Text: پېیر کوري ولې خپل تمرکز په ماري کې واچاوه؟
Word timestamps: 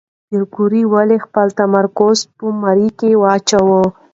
پېیر 0.27 0.43
کوري 0.55 0.83
ولې 0.93 1.17
خپل 1.25 1.47
تمرکز 1.59 2.17
په 2.35 2.45
ماري 2.61 2.89
کې 2.99 3.09
واچاوه؟ 3.21 3.83